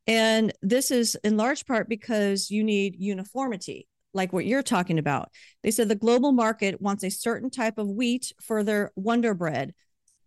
And 0.07 0.53
this 0.61 0.89
is 0.89 1.15
in 1.23 1.37
large 1.37 1.65
part 1.65 1.89
because 1.89 2.49
you 2.49 2.63
need 2.63 2.95
uniformity, 2.97 3.87
like 4.13 4.33
what 4.33 4.45
you're 4.45 4.63
talking 4.63 4.97
about. 4.97 5.29
They 5.63 5.71
said 5.71 5.89
the 5.89 5.95
global 5.95 6.31
market 6.31 6.81
wants 6.81 7.03
a 7.03 7.09
certain 7.09 7.49
type 7.49 7.77
of 7.77 7.89
wheat 7.89 8.33
for 8.41 8.63
their 8.63 8.91
Wonder 8.95 9.33
Bread, 9.33 9.73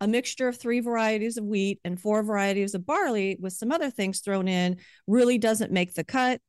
a 0.03 0.09
mixture 0.09 0.49
of 0.49 0.59
three 0.59 0.81
varieties 0.81 1.37
of 1.37 1.45
wheat 1.45 1.79
and 1.85 1.99
four 1.99 2.25
varieties 2.25 2.75
of 2.75 2.85
barley 2.85 3.39
with 3.41 3.53
some 3.53 3.71
other 3.71 3.89
things 3.89 4.19
thrown 4.19 4.49
in 4.49 4.77
really 5.07 5.39
doesn't 5.39 5.71
make 5.71 5.95
the 5.95 6.03
cut. 6.03 6.41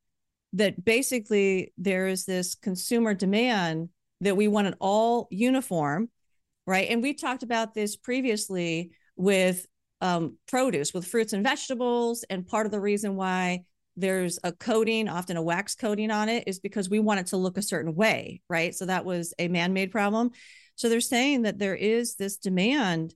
That 0.53 0.83
basically 0.83 1.71
there 1.77 2.07
is 2.07 2.25
this 2.25 2.55
consumer 2.55 3.13
demand 3.13 3.89
that 4.21 4.35
we 4.35 4.47
want 4.47 4.67
it 4.67 4.73
all 4.79 5.27
uniform, 5.29 6.09
right? 6.65 6.89
And 6.89 7.03
we 7.03 7.13
talked 7.13 7.43
about 7.43 7.75
this 7.75 7.95
previously 7.95 8.89
with 9.15 9.67
um, 10.01 10.37
produce, 10.47 10.91
with 10.91 11.05
fruits 11.05 11.33
and 11.33 11.43
vegetables. 11.43 12.25
And 12.31 12.47
part 12.47 12.65
of 12.65 12.71
the 12.71 12.81
reason 12.81 13.15
why 13.15 13.65
there's 13.95 14.39
a 14.43 14.51
coating, 14.51 15.07
often 15.07 15.37
a 15.37 15.43
wax 15.43 15.75
coating 15.75 16.09
on 16.09 16.27
it, 16.27 16.45
is 16.47 16.59
because 16.59 16.89
we 16.89 16.99
want 16.99 17.19
it 17.19 17.27
to 17.27 17.37
look 17.37 17.59
a 17.59 17.61
certain 17.61 17.93
way, 17.93 18.41
right? 18.49 18.73
So 18.73 18.87
that 18.87 19.05
was 19.05 19.31
a 19.37 19.47
man 19.47 19.73
made 19.73 19.91
problem. 19.91 20.31
So 20.75 20.89
they're 20.89 21.01
saying 21.01 21.43
that 21.43 21.59
there 21.59 21.75
is 21.75 22.15
this 22.15 22.37
demand 22.37 23.13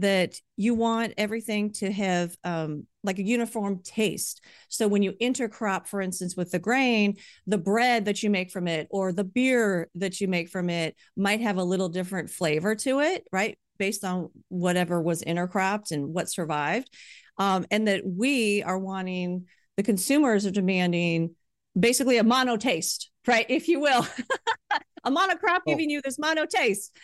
that 0.00 0.34
you 0.56 0.74
want 0.74 1.14
everything 1.16 1.72
to 1.72 1.90
have 1.90 2.36
um, 2.44 2.86
like 3.02 3.18
a 3.18 3.24
uniform 3.24 3.80
taste. 3.82 4.44
So 4.68 4.88
when 4.88 5.02
you 5.02 5.12
intercrop, 5.20 5.86
for 5.86 6.00
instance, 6.00 6.36
with 6.36 6.50
the 6.50 6.58
grain, 6.58 7.16
the 7.46 7.58
bread 7.58 8.06
that 8.06 8.22
you 8.22 8.30
make 8.30 8.50
from 8.50 8.66
it 8.68 8.88
or 8.90 9.12
the 9.12 9.24
beer 9.24 9.88
that 9.94 10.20
you 10.20 10.28
make 10.28 10.48
from 10.48 10.70
it 10.70 10.96
might 11.16 11.40
have 11.40 11.56
a 11.56 11.64
little 11.64 11.88
different 11.88 12.30
flavor 12.30 12.74
to 12.76 13.00
it, 13.00 13.24
right? 13.32 13.58
Based 13.78 14.04
on 14.04 14.30
whatever 14.48 15.00
was 15.00 15.22
intercropped 15.22 15.90
and 15.90 16.12
what 16.12 16.30
survived. 16.30 16.90
Um, 17.38 17.66
and 17.70 17.88
that 17.88 18.02
we 18.04 18.62
are 18.62 18.78
wanting, 18.78 19.46
the 19.76 19.82
consumers 19.82 20.44
are 20.44 20.50
demanding 20.50 21.34
basically 21.78 22.18
a 22.18 22.24
mono 22.24 22.56
taste, 22.56 23.10
right? 23.26 23.46
If 23.48 23.68
you 23.68 23.80
will. 23.80 24.06
a 25.04 25.10
monocrop 25.10 25.60
oh. 25.60 25.62
giving 25.66 25.90
you 25.90 26.00
this 26.02 26.18
mono 26.18 26.46
taste. 26.46 26.96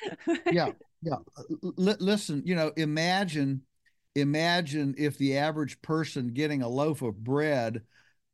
yeah. 0.50 0.72
Yeah. 1.02 1.16
L- 1.62 1.96
listen, 2.00 2.42
you 2.44 2.54
know, 2.54 2.72
imagine 2.76 3.62
imagine 4.14 4.94
if 4.96 5.18
the 5.18 5.36
average 5.36 5.80
person 5.82 6.28
getting 6.28 6.62
a 6.62 6.68
loaf 6.68 7.02
of 7.02 7.22
bread 7.22 7.82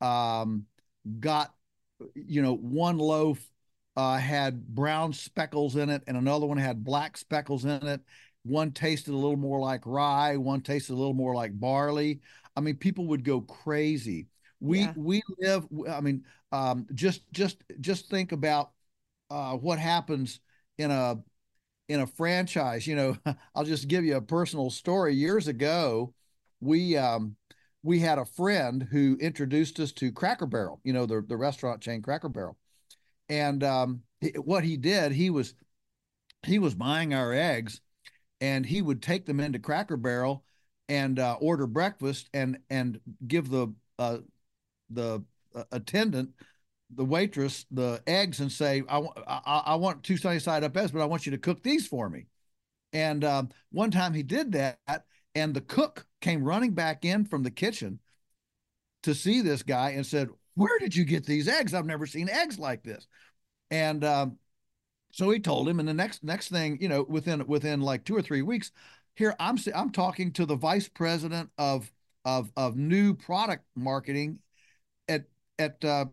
um, 0.00 0.64
got 1.18 1.52
you 2.14 2.42
know 2.42 2.54
one 2.54 2.98
loaf 2.98 3.38
uh, 3.96 4.16
had 4.16 4.66
brown 4.66 5.12
speckles 5.12 5.76
in 5.76 5.90
it 5.90 6.02
and 6.06 6.16
another 6.16 6.46
one 6.46 6.58
had 6.58 6.84
black 6.84 7.16
speckles 7.16 7.64
in 7.64 7.86
it 7.86 8.00
one 8.44 8.72
tasted 8.72 9.12
a 9.12 9.16
little 9.16 9.36
more 9.36 9.60
like 9.60 9.82
rye 9.84 10.36
one 10.36 10.60
tasted 10.60 10.92
a 10.92 10.96
little 10.96 11.14
more 11.14 11.34
like 11.34 11.58
barley 11.58 12.20
i 12.56 12.60
mean 12.60 12.74
people 12.74 13.06
would 13.06 13.22
go 13.22 13.40
crazy 13.42 14.26
we 14.60 14.80
yeah. 14.80 14.92
we 14.96 15.22
live 15.38 15.66
i 15.90 16.00
mean 16.00 16.24
um, 16.50 16.86
just 16.94 17.22
just 17.32 17.62
just 17.80 18.08
think 18.10 18.32
about 18.32 18.72
uh, 19.30 19.56
what 19.56 19.78
happens 19.78 20.40
in 20.78 20.90
a 20.90 21.18
in 21.92 22.00
a 22.00 22.06
franchise. 22.06 22.86
You 22.86 22.96
know, 22.96 23.16
I'll 23.54 23.64
just 23.64 23.86
give 23.86 24.04
you 24.04 24.16
a 24.16 24.22
personal 24.22 24.70
story. 24.70 25.14
Years 25.14 25.46
ago, 25.46 26.14
we 26.60 26.96
um, 26.96 27.36
we 27.82 27.98
had 27.98 28.18
a 28.18 28.24
friend 28.24 28.88
who 28.90 29.18
introduced 29.20 29.78
us 29.78 29.92
to 29.92 30.10
Cracker 30.10 30.46
Barrel. 30.46 30.80
You 30.84 30.94
know, 30.94 31.04
the 31.04 31.22
the 31.26 31.36
restaurant 31.36 31.82
chain 31.82 32.00
Cracker 32.00 32.30
Barrel, 32.30 32.56
and 33.28 33.62
um, 33.62 34.02
what 34.36 34.64
he 34.64 34.78
did, 34.78 35.12
he 35.12 35.28
was 35.28 35.54
he 36.44 36.58
was 36.58 36.74
buying 36.74 37.12
our 37.12 37.32
eggs, 37.32 37.82
and 38.40 38.64
he 38.64 38.80
would 38.80 39.02
take 39.02 39.26
them 39.26 39.38
into 39.38 39.58
Cracker 39.58 39.98
Barrel 39.98 40.44
and 40.88 41.18
uh, 41.18 41.36
order 41.40 41.66
breakfast 41.66 42.30
and 42.32 42.58
and 42.70 43.00
give 43.26 43.50
the 43.50 43.68
uh, 43.98 44.18
the 44.88 45.22
uh, 45.54 45.64
attendant 45.70 46.30
the 46.94 47.04
waitress 47.04 47.66
the 47.70 48.02
eggs 48.06 48.40
and 48.40 48.50
say, 48.50 48.82
I, 48.88 48.98
I, 49.26 49.62
I 49.66 49.74
want 49.76 50.02
two 50.02 50.16
sunny 50.16 50.38
side 50.38 50.64
up 50.64 50.76
eggs, 50.76 50.90
but 50.90 51.02
I 51.02 51.06
want 51.06 51.26
you 51.26 51.32
to 51.32 51.38
cook 51.38 51.62
these 51.62 51.86
for 51.86 52.08
me. 52.08 52.26
And 52.92 53.24
um, 53.24 53.48
one 53.70 53.90
time 53.90 54.12
he 54.12 54.22
did 54.22 54.52
that, 54.52 54.78
and 55.34 55.54
the 55.54 55.60
cook 55.60 56.06
came 56.20 56.44
running 56.44 56.72
back 56.72 57.04
in 57.04 57.24
from 57.24 57.42
the 57.42 57.50
kitchen 57.50 57.98
to 59.04 59.14
see 59.14 59.40
this 59.40 59.62
guy 59.62 59.90
and 59.90 60.06
said, 60.06 60.28
Where 60.54 60.78
did 60.78 60.94
you 60.94 61.04
get 61.04 61.24
these 61.24 61.48
eggs? 61.48 61.74
I've 61.74 61.86
never 61.86 62.06
seen 62.06 62.28
eggs 62.28 62.58
like 62.58 62.82
this. 62.82 63.06
And 63.70 64.04
um, 64.04 64.38
so 65.12 65.30
he 65.30 65.40
told 65.40 65.68
him, 65.68 65.78
and 65.78 65.88
the 65.88 65.94
next 65.94 66.22
next 66.22 66.48
thing, 66.48 66.78
you 66.80 66.88
know, 66.88 67.04
within 67.08 67.46
within 67.46 67.80
like 67.80 68.04
two 68.04 68.16
or 68.16 68.22
three 68.22 68.42
weeks, 68.42 68.70
here 69.14 69.34
I'm 69.38 69.58
I'm 69.74 69.90
talking 69.90 70.32
to 70.32 70.46
the 70.46 70.56
vice 70.56 70.88
president 70.88 71.50
of 71.58 71.90
of 72.24 72.50
of 72.56 72.76
new 72.76 73.14
product 73.14 73.64
marketing 73.76 74.38
at 75.08 75.24
at 75.58 75.84
uh, 75.84 76.06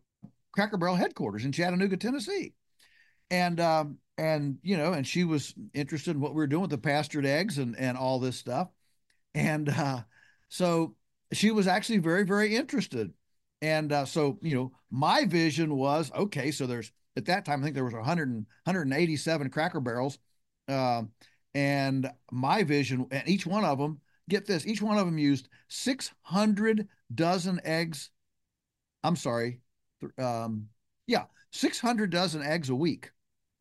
Cracker 0.52 0.78
Barrel 0.78 0.96
headquarters 0.96 1.46
in 1.46 1.52
Chattanooga, 1.52 1.98
Tennessee. 1.98 2.54
And 3.32 3.60
um, 3.60 3.98
and 4.18 4.58
you 4.64 4.78
know, 4.78 4.94
and 4.94 5.06
she 5.06 5.24
was 5.24 5.54
interested 5.74 6.12
in 6.12 6.22
what 6.22 6.32
we 6.32 6.38
were 6.38 6.48
doing 6.48 6.64
with 6.64 6.72
the 6.72 6.78
pastured 6.78 7.26
eggs 7.26 7.58
and 7.58 7.78
and 7.78 7.98
all 7.98 8.20
this 8.20 8.38
stuff. 8.38 8.70
And 9.36 9.70
uh, 9.70 10.02
so 10.50 10.96
she 11.32 11.52
was 11.52 11.68
actually 11.68 12.00
very, 12.00 12.26
very 12.26 12.56
interested. 12.56 13.14
And 13.62 13.92
uh, 13.92 14.06
so, 14.06 14.40
you 14.42 14.56
know, 14.56 14.72
my 14.90 15.26
vision 15.26 15.76
was 15.76 16.12
okay, 16.14 16.52
so 16.52 16.66
there's 16.66 16.92
at 17.16 17.26
that 17.26 17.46
time, 17.46 17.60
I 17.60 17.64
think 17.64 17.76
there 17.76 17.84
was 17.84 17.94
100 17.94 18.30
187 18.30 19.50
cracker 19.50 19.80
barrels. 19.80 20.20
Uh, 20.68 21.04
and 21.54 22.10
my 22.32 22.64
vision, 22.64 23.08
and 23.12 23.28
each 23.28 23.46
one 23.46 23.66
of 23.66 23.78
them, 23.78 24.00
get 24.30 24.46
this, 24.46 24.66
each 24.66 24.82
one 24.82 24.98
of 24.98 25.06
them 25.06 25.18
used 25.18 25.50
600 25.68 26.88
dozen 27.14 27.60
eggs. 27.64 28.12
I'm 29.04 29.16
sorry, 29.16 29.60
um, 30.18 30.68
yeah, 31.08 31.26
600 31.52 32.10
dozen 32.10 32.44
eggs 32.44 32.70
a 32.70 32.76
week. 32.76 33.12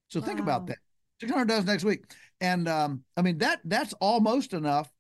So 0.09 0.21
wow. 0.21 0.27
think 0.27 0.41
about 0.41 0.67
that 0.67 0.79
600 1.21 1.47
dozen 1.47 1.69
a 1.69 1.87
week. 1.87 2.05
And 2.41 2.69
um, 2.69 3.05
I 3.17 3.23
mean, 3.23 3.39
that 3.39 3.61
that's 3.65 3.93
almost 3.95 4.53
enough 4.53 4.93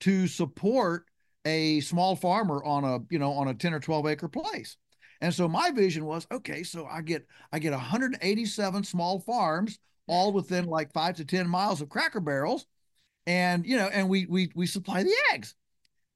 to 0.00 0.26
support 0.26 1.06
a 1.44 1.80
small 1.80 2.16
farmer 2.16 2.62
on 2.64 2.84
a, 2.84 3.00
you 3.10 3.18
know, 3.18 3.32
on 3.32 3.48
a 3.48 3.54
10 3.54 3.74
or 3.74 3.80
12 3.80 4.06
acre 4.06 4.28
place. 4.28 4.76
And 5.20 5.32
so 5.32 5.48
my 5.48 5.70
vision 5.70 6.04
was, 6.04 6.26
okay, 6.30 6.62
so 6.62 6.86
I 6.86 7.00
get, 7.00 7.26
I 7.52 7.58
get 7.58 7.72
187 7.72 8.84
small 8.84 9.20
farms 9.20 9.78
all 10.06 10.32
within 10.32 10.66
like 10.66 10.92
five 10.92 11.16
to 11.16 11.24
10 11.24 11.48
miles 11.48 11.80
of 11.80 11.88
cracker 11.88 12.20
barrels. 12.20 12.66
and 13.26 13.64
you 13.66 13.76
know, 13.76 13.88
and 13.88 14.08
we 14.08 14.26
we 14.26 14.50
we 14.54 14.66
supply 14.66 15.02
the 15.02 15.14
eggs. 15.32 15.54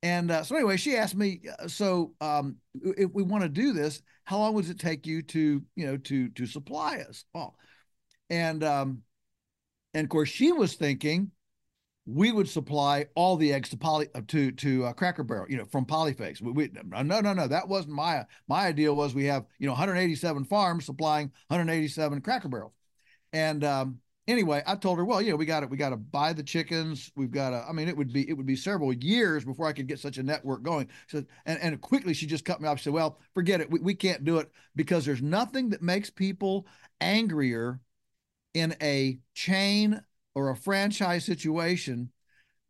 And 0.02 0.30
uh, 0.30 0.44
so 0.44 0.54
anyway, 0.54 0.76
she 0.76 0.96
asked 0.96 1.16
me, 1.16 1.40
uh, 1.58 1.66
so 1.66 2.14
um, 2.20 2.56
if 2.74 3.10
we 3.12 3.22
want 3.22 3.42
to 3.42 3.48
do 3.48 3.72
this, 3.72 4.00
how 4.24 4.38
long 4.38 4.54
would 4.54 4.68
it 4.68 4.78
take 4.78 5.06
you 5.06 5.22
to, 5.22 5.62
you 5.74 5.86
know, 5.86 5.96
to 5.96 6.28
to 6.30 6.46
supply 6.46 6.98
us? 6.98 7.24
Oh, 7.34 7.54
and 8.30 8.62
um, 8.62 9.02
and 9.94 10.04
of 10.04 10.10
course 10.10 10.28
she 10.28 10.52
was 10.52 10.74
thinking 10.74 11.32
we 12.06 12.32
would 12.32 12.48
supply 12.48 13.06
all 13.14 13.36
the 13.36 13.52
eggs 13.52 13.68
to 13.68 13.76
poly 13.76 14.06
uh, 14.14 14.22
to 14.28 14.50
to 14.52 14.86
uh, 14.86 14.92
Cracker 14.92 15.24
Barrel, 15.24 15.46
you 15.48 15.58
know, 15.58 15.66
from 15.66 15.84
Polyface. 15.84 16.40
We, 16.40 16.52
we, 16.52 16.70
no, 16.72 17.02
no, 17.02 17.20
no, 17.20 17.46
that 17.46 17.68
wasn't 17.68 17.94
my 17.94 18.24
my 18.48 18.66
idea. 18.66 18.92
Was 18.92 19.14
we 19.14 19.26
have 19.26 19.44
you 19.58 19.66
know 19.66 19.72
187 19.72 20.44
farms 20.44 20.86
supplying 20.86 21.30
187 21.48 22.20
Cracker 22.22 22.48
Barrels, 22.48 22.72
and 23.32 23.62
um, 23.62 23.98
anyway, 24.28 24.62
I 24.66 24.76
told 24.76 24.98
her, 24.98 25.04
well, 25.04 25.20
you 25.20 25.30
know, 25.30 25.36
we 25.36 25.46
got 25.46 25.62
it. 25.64 25.70
we 25.70 25.76
got 25.76 25.90
to 25.90 25.96
buy 25.96 26.32
the 26.32 26.42
chickens. 26.42 27.10
We've 27.16 27.30
got 27.30 27.50
to. 27.50 27.64
I 27.68 27.72
mean, 27.72 27.88
it 27.88 27.96
would 27.96 28.12
be 28.12 28.28
it 28.28 28.34
would 28.34 28.46
be 28.46 28.54
several 28.54 28.92
years 28.92 29.44
before 29.44 29.66
I 29.66 29.72
could 29.72 29.88
get 29.88 29.98
such 29.98 30.18
a 30.18 30.22
network 30.22 30.62
going. 30.62 30.88
So, 31.08 31.24
and 31.46 31.58
and 31.60 31.80
quickly 31.80 32.14
she 32.14 32.26
just 32.26 32.44
cut 32.44 32.60
me 32.60 32.68
off. 32.68 32.78
She 32.78 32.84
said, 32.84 32.92
well, 32.92 33.18
forget 33.34 33.60
it. 33.60 33.70
We 33.70 33.80
we 33.80 33.94
can't 33.94 34.24
do 34.24 34.38
it 34.38 34.50
because 34.76 35.04
there's 35.04 35.22
nothing 35.22 35.70
that 35.70 35.82
makes 35.82 36.10
people 36.10 36.66
angrier 37.00 37.80
in 38.54 38.76
a 38.80 39.18
chain 39.34 40.00
or 40.34 40.50
a 40.50 40.56
franchise 40.56 41.24
situation 41.24 42.10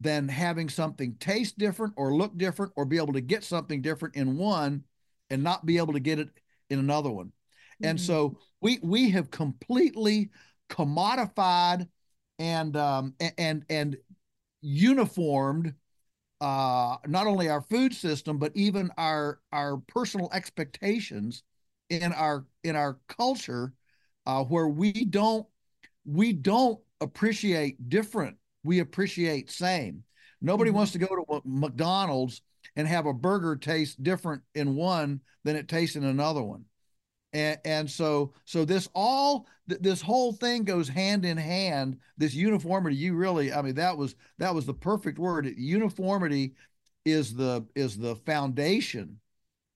than 0.01 0.29
having 0.29 0.69
something 0.69 1.17
taste 1.19 1.59
different 1.59 1.93
or 1.97 2.15
look 2.15 2.37
different 2.39 2.73
or 2.77 2.85
be 2.85 2.99
able 2.99 3.13
to 3.13 3.21
get 3.21 3.43
something 3.43 3.83
different 3.83 4.15
in 4.15 4.37
one 4.37 4.85
and 5.29 5.43
not 5.43 5.67
be 5.67 5.79
able 5.79 5.93
to 5.93 6.01
get 6.01 6.21
it 6.21 6.29
in 6.71 6.79
another 6.79 7.11
one. 7.11 7.27
Mm-hmm. 7.27 7.87
And 7.87 8.01
so 8.01 8.39
we 8.61 8.79
we 8.83 9.11
have 9.11 9.31
completely 9.31 10.31
commodified 10.69 11.89
and 12.39 12.77
um, 12.77 13.15
and 13.37 13.65
and 13.69 13.97
uniformed 14.61 15.75
uh, 16.41 16.97
not 17.07 17.27
only 17.27 17.49
our 17.49 17.63
food 17.63 17.95
system 17.95 18.39
but 18.39 18.53
even 18.55 18.91
our 18.97 19.41
our 19.53 19.77
personal 19.77 20.29
expectations 20.33 21.43
in 21.91 22.13
our 22.13 22.47
in 22.65 22.77
our 22.77 22.99
culture 23.09 23.73
uh, 24.27 24.45
where 24.45 24.69
we 24.69 24.93
don't 24.93 25.47
we 26.05 26.33
don't 26.33 26.79
appreciate 27.01 27.89
different. 27.89 28.37
We 28.63 28.81
appreciate 28.81 29.51
same. 29.51 30.05
Nobody 30.41 30.71
mm-hmm. 30.71 30.77
wants 30.77 30.93
to 30.93 30.99
go 30.99 31.07
to 31.07 31.43
mcdonald's 31.45 32.43
and 32.77 32.87
have 32.87 33.07
a 33.07 33.13
burger 33.13 33.57
taste 33.57 34.03
different 34.03 34.43
in 34.55 34.77
one 34.77 35.21
than 35.45 35.57
it 35.57 35.69
tastes 35.69 35.97
in 35.97 36.05
another 36.05 36.43
one 36.43 36.65
and, 37.33 37.59
and 37.65 37.91
so 37.91 38.33
so 38.45 38.65
this 38.65 38.89
all 38.95 39.47
this 39.67 40.01
whole 40.01 40.33
thing 40.33 40.65
goes 40.65 40.89
hand 40.89 41.25
in 41.25 41.37
hand. 41.37 41.99
This 42.17 42.35
uniformity 42.35 42.97
you 42.97 43.15
really 43.15 43.53
i 43.53 43.63
mean 43.63 43.75
that 43.75 43.97
was 43.97 44.15
that 44.39 44.55
was 44.55 44.67
the 44.67 44.75
perfect 44.75 45.19
word. 45.19 45.47
Uniformity 45.57 46.55
is 47.05 47.35
the 47.35 47.67
is 47.75 47.97
the 47.97 48.17
foundation 48.17 49.19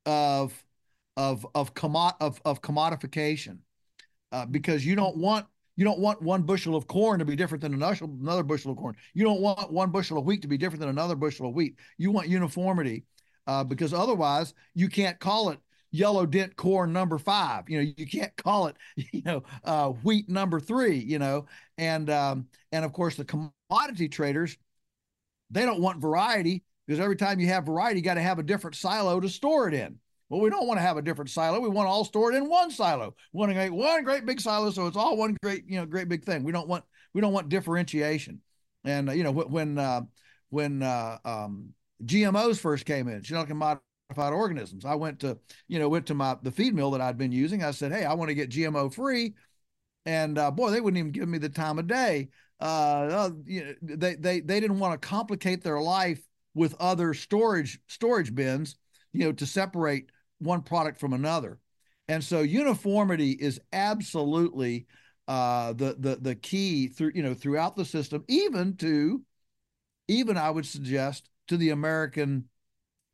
of 0.06 0.64
of 1.16 1.46
of 1.54 1.74
commod 1.74 2.14
of, 2.20 2.40
of 2.44 2.62
commodification. 2.62 3.58
Uh, 4.30 4.46
because 4.46 4.84
you 4.84 4.96
don't 4.96 5.16
want 5.16 5.46
you 5.76 5.84
don't 5.84 5.98
want 5.98 6.20
one 6.22 6.42
bushel 6.42 6.74
of 6.74 6.86
corn 6.86 7.18
to 7.18 7.24
be 7.24 7.36
different 7.36 7.62
than 7.62 7.74
another 7.74 8.42
bushel 8.42 8.72
of 8.72 8.78
corn. 8.78 8.94
You 9.14 9.24
don't 9.24 9.40
want 9.40 9.72
one 9.72 9.90
bushel 9.90 10.18
of 10.18 10.24
wheat 10.24 10.42
to 10.42 10.48
be 10.48 10.58
different 10.58 10.80
than 10.80 10.88
another 10.88 11.16
bushel 11.16 11.48
of 11.48 11.54
wheat. 11.54 11.76
You 11.98 12.10
want 12.10 12.28
uniformity 12.28 13.04
uh, 13.46 13.64
because 13.64 13.92
otherwise 13.92 14.54
you 14.74 14.88
can't 14.88 15.18
call 15.18 15.50
it 15.50 15.58
yellow 15.92 16.26
dent 16.26 16.56
corn 16.56 16.92
number 16.92 17.18
five. 17.18 17.68
You 17.68 17.78
know, 17.78 17.92
you 17.96 18.06
can't 18.06 18.34
call 18.36 18.66
it, 18.66 18.76
you 19.12 19.22
know, 19.24 19.44
uh, 19.64 19.88
wheat 19.88 20.28
number 20.28 20.58
three. 20.58 20.96
You 20.96 21.18
know, 21.20 21.46
and 21.78 22.10
um, 22.10 22.48
and 22.72 22.84
of 22.84 22.92
course 22.92 23.14
the 23.14 23.24
commodity 23.24 24.08
traders, 24.08 24.56
they 25.50 25.64
don't 25.64 25.80
want 25.80 26.00
variety 26.00 26.64
because 26.86 26.98
every 26.98 27.16
time 27.16 27.38
you 27.38 27.46
have 27.48 27.66
variety, 27.66 28.00
you 28.00 28.04
got 28.04 28.14
to 28.14 28.22
have 28.22 28.38
a 28.40 28.42
different 28.42 28.74
silo 28.74 29.20
to 29.20 29.28
store 29.28 29.68
it 29.68 29.74
in. 29.74 29.98
Well, 30.28 30.40
we 30.40 30.48
don't 30.48 30.66
want 30.66 30.78
to 30.78 30.82
have 30.82 30.96
a 30.96 31.02
different 31.02 31.30
silo. 31.30 31.60
We 31.60 31.68
want 31.68 31.86
to 31.86 31.90
all 31.90 32.06
store 32.06 32.32
it 32.32 32.36
in 32.36 32.48
one 32.48 32.70
silo. 32.70 33.14
We 33.34 33.46
want 33.46 33.72
one 33.72 34.02
great 34.02 34.24
big 34.24 34.40
silo, 34.40 34.70
so 34.70 34.86
it's 34.86 34.96
all 34.96 35.16
one 35.18 35.36
great, 35.42 35.64
you 35.68 35.76
know, 35.76 35.84
great 35.84 36.08
big 36.08 36.24
thing. 36.24 36.42
We 36.42 36.52
don't 36.52 36.68
want 36.68 36.84
we 37.12 37.20
don't 37.20 37.34
want 37.34 37.50
differentiation. 37.50 38.40
And 38.84 39.10
uh, 39.10 39.12
you 39.12 39.24
know 39.24 39.30
when 39.30 39.78
uh, 39.78 40.02
when 40.48 40.82
uh, 40.82 41.18
um, 41.24 41.74
GMOs 42.04 42.58
first 42.58 42.86
came 42.86 43.08
in, 43.08 43.22
genetically 43.22 43.56
modified 43.56 43.82
modified 44.16 44.32
organisms. 44.34 44.84
I 44.84 44.94
went 44.94 45.20
to, 45.20 45.38
you 45.68 45.78
know, 45.78 45.88
went 45.88 46.06
to 46.06 46.14
my 46.14 46.36
the 46.42 46.50
feed 46.52 46.74
mill 46.74 46.90
that 46.92 47.00
I'd 47.00 47.18
been 47.18 47.32
using. 47.32 47.62
I 47.64 47.70
said, 47.70 47.92
"Hey, 47.92 48.04
I 48.04 48.14
want 48.14 48.28
to 48.28 48.34
get 48.34 48.50
GMO 48.50 48.92
free," 48.92 49.34
and 50.06 50.38
uh, 50.38 50.50
boy, 50.50 50.70
they 50.70 50.80
wouldn't 50.80 50.98
even 50.98 51.12
give 51.12 51.28
me 51.28 51.38
the 51.38 51.48
time 51.48 51.78
of 51.78 51.86
day. 51.86 52.28
Uh, 52.60 52.64
uh 52.64 53.30
you 53.44 53.64
know, 53.64 53.96
they 53.96 54.14
they 54.14 54.40
they 54.40 54.60
didn't 54.60 54.78
want 54.78 55.00
to 55.00 55.08
complicate 55.08 55.62
their 55.62 55.80
life 55.80 56.20
with 56.54 56.74
other 56.80 57.14
storage 57.14 57.80
storage 57.86 58.34
bins, 58.34 58.76
you 59.12 59.24
know, 59.24 59.32
to 59.32 59.46
separate 59.46 60.10
one 60.38 60.62
product 60.62 60.98
from 60.98 61.12
another. 61.12 61.58
And 62.08 62.22
so 62.22 62.40
uniformity 62.40 63.32
is 63.32 63.60
absolutely 63.72 64.86
uh, 65.28 65.72
the 65.72 65.96
the 65.98 66.16
the 66.20 66.34
key 66.34 66.88
through 66.88 67.12
you 67.14 67.22
know 67.22 67.34
throughout 67.34 67.76
the 67.76 67.84
system, 67.84 68.24
even 68.28 68.76
to 68.78 69.22
even 70.08 70.36
I 70.36 70.50
would 70.50 70.66
suggest 70.66 71.30
to 71.48 71.56
the 71.56 71.70
American 71.70 72.48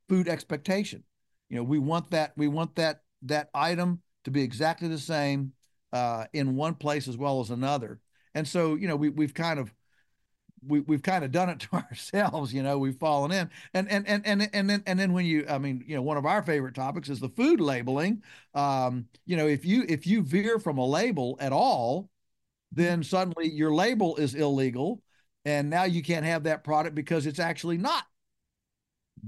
food 0.08 0.28
expectation. 0.28 1.04
You 1.48 1.56
know, 1.56 1.62
we 1.64 1.78
want 1.78 2.10
that 2.10 2.32
we 2.36 2.48
want 2.48 2.76
that 2.76 3.00
that 3.22 3.50
item 3.54 4.02
to 4.24 4.30
be 4.30 4.42
exactly 4.42 4.88
the 4.88 4.98
same 4.98 5.52
uh, 5.92 6.24
in 6.32 6.56
one 6.56 6.74
place 6.74 7.08
as 7.08 7.16
well 7.16 7.40
as 7.40 7.50
another. 7.50 8.00
And 8.34 8.46
so, 8.46 8.74
you 8.74 8.88
know, 8.88 8.96
we 8.96 9.08
we've 9.08 9.34
kind 9.34 9.58
of 9.58 9.72
we 10.66 10.80
we've 10.80 11.02
kind 11.02 11.24
of 11.24 11.32
done 11.32 11.48
it 11.48 11.60
to 11.70 11.76
ourselves, 11.76 12.52
you 12.52 12.62
know, 12.62 12.78
we've 12.78 12.98
fallen 12.98 13.32
in. 13.32 13.50
And 13.74 13.90
and 13.90 14.06
and 14.06 14.26
and 14.26 14.50
and 14.52 14.70
then 14.70 14.82
and 14.86 14.98
then 14.98 15.12
when 15.12 15.24
you 15.24 15.46
I 15.48 15.58
mean, 15.58 15.82
you 15.86 15.96
know, 15.96 16.02
one 16.02 16.16
of 16.16 16.26
our 16.26 16.42
favorite 16.42 16.74
topics 16.74 17.08
is 17.08 17.20
the 17.20 17.28
food 17.30 17.60
labeling. 17.60 18.22
Um, 18.54 19.06
you 19.26 19.36
know, 19.36 19.46
if 19.46 19.64
you 19.64 19.84
if 19.88 20.06
you 20.06 20.22
veer 20.22 20.58
from 20.58 20.78
a 20.78 20.86
label 20.86 21.36
at 21.40 21.52
all, 21.52 22.10
then 22.72 23.02
suddenly 23.02 23.48
your 23.48 23.74
label 23.74 24.16
is 24.16 24.34
illegal 24.34 25.02
and 25.44 25.70
now 25.70 25.84
you 25.84 26.02
can't 26.02 26.26
have 26.26 26.42
that 26.44 26.64
product 26.64 26.94
because 26.94 27.26
it's 27.26 27.38
actually 27.38 27.78
not 27.78 28.04